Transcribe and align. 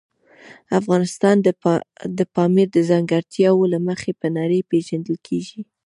افغانستان 0.79 1.35
د 2.17 2.19
پامیر 2.35 2.67
د 2.73 2.77
ځانګړتیاوو 2.89 3.71
له 3.73 3.79
مخې 3.87 4.11
په 4.19 4.27
نړۍ 4.37 4.59
پېژندل 4.69 5.17
کېږي. 5.27 5.61